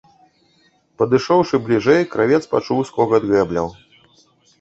[1.01, 3.67] Падышоўшы бліжэй, кравец пачуў скогат гэбляў.